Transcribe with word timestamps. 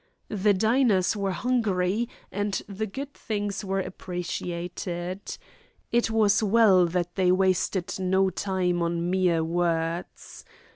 The 0.29 0.55
diners 0.55 1.15
were 1.15 1.29
hungry 1.29 2.09
and 2.31 2.59
the 2.67 2.87
good 2.87 3.13
things 3.13 3.63
were 3.63 3.79
appreciated. 3.81 5.37
It 5.91 6.09
was 6.09 6.41
well 6.41 6.87
that 6.87 7.13
they 7.13 7.31
wasted 7.31 7.93
no 7.99 8.31
time 8.31 8.81
on 8.81 9.11
mere 9.11 9.43
words. 9.43 10.43